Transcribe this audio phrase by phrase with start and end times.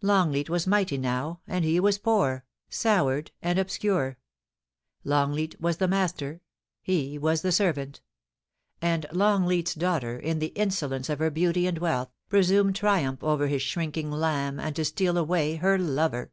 [0.00, 3.60] Longleat was mighty now, and he was poor, soured and 1.*■ 3o6 POLICY AND PASSION.
[4.14, 4.18] obscure;
[5.04, 6.40] Longleat was the master—
[6.88, 8.00] ^he was the servant;
[8.80, 13.46] and Longleat's daughter, in the insolence of her beauty and wealth, presumed to triumph over
[13.46, 16.32] his shrinking lamb, and to steal away her lover.